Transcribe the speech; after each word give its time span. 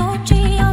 sochi. 0.00 0.58
Oh. 0.60 0.69